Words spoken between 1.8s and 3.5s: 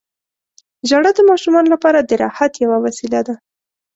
د راحت یوه وسیله ده.